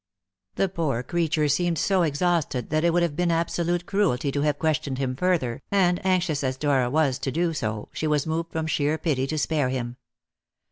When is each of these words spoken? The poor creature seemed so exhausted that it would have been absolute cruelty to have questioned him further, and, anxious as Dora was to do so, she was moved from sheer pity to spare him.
The 0.55 0.67
poor 0.67 1.03
creature 1.03 1.47
seemed 1.47 1.77
so 1.77 2.01
exhausted 2.01 2.71
that 2.71 2.83
it 2.83 2.91
would 2.91 3.03
have 3.03 3.15
been 3.15 3.29
absolute 3.29 3.85
cruelty 3.85 4.31
to 4.31 4.41
have 4.41 4.57
questioned 4.57 4.97
him 4.97 5.15
further, 5.15 5.61
and, 5.69 6.03
anxious 6.03 6.43
as 6.43 6.57
Dora 6.57 6.89
was 6.89 7.19
to 7.19 7.31
do 7.31 7.53
so, 7.53 7.87
she 7.93 8.07
was 8.07 8.25
moved 8.25 8.51
from 8.51 8.65
sheer 8.65 8.97
pity 8.97 9.27
to 9.27 9.37
spare 9.37 9.69
him. 9.69 9.97